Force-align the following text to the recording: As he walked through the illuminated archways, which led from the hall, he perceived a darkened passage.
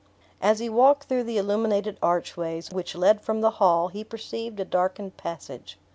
As 0.41 0.57
he 0.57 0.67
walked 0.67 1.03
through 1.03 1.25
the 1.25 1.37
illuminated 1.37 1.99
archways, 2.01 2.71
which 2.71 2.95
led 2.95 3.21
from 3.21 3.41
the 3.41 3.51
hall, 3.61 3.89
he 3.89 4.03
perceived 4.03 4.59
a 4.59 4.65
darkened 4.65 5.15
passage. 5.15 5.77